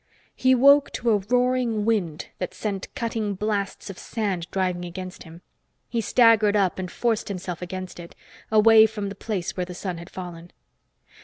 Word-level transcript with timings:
He 0.35 0.55
woke 0.55 0.91
to 0.93 1.11
a 1.11 1.19
roaring 1.19 1.85
wind 1.85 2.29
that 2.39 2.55
sent 2.55 2.91
cutting 2.95 3.35
blasts 3.35 3.87
of 3.87 3.99
sand 3.99 4.49
driving 4.49 4.83
against 4.83 5.21
him. 5.21 5.43
He 5.89 6.01
staggered 6.01 6.55
up 6.55 6.79
and 6.79 6.89
forced 6.91 7.27
himself 7.27 7.61
against 7.61 7.99
it, 7.99 8.15
away 8.51 8.87
from 8.87 9.09
the 9.09 9.13
place 9.13 9.55
where 9.55 9.65
the 9.67 9.75
sun 9.75 9.99
had 9.99 10.09
fallen. 10.09 10.49